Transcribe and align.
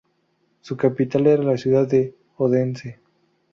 Su 0.61 0.75
capital 0.77 1.27
era 1.27 1.43
la 1.43 1.57
ciudad 1.57 1.87
de 1.87 2.15
Odense. 2.37 2.99